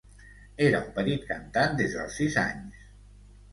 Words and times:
Era 0.67 0.79
un 0.83 0.87
petit 0.95 1.27
cantant 1.33 1.77
des 1.83 1.93
dels 1.99 2.19
sis 2.23 2.41
anys. 2.47 2.91